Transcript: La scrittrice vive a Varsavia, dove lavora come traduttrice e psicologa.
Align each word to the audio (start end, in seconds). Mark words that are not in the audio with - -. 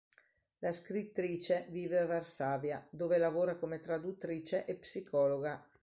La 0.61 0.71
scrittrice 0.71 1.67
vive 1.69 1.99
a 1.99 2.07
Varsavia, 2.07 2.83
dove 2.89 3.19
lavora 3.19 3.55
come 3.55 3.79
traduttrice 3.79 4.65
e 4.65 4.73
psicologa. 4.75 5.63